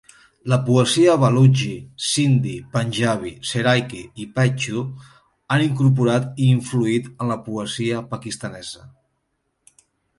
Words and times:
La 0.51 0.57
poesia 0.67 1.17
balutxi, 1.23 1.73
sindhi, 2.05 2.53
panjabi, 2.77 3.33
seraiki 3.51 4.01
i 4.25 4.27
paixtu 4.41 4.83
han 5.21 5.69
incorporat 5.69 6.43
i 6.47 6.51
influït 6.59 7.13
en 7.15 7.35
la 7.37 7.41
poesia 7.51 8.05
pakistanesa. 8.17 8.89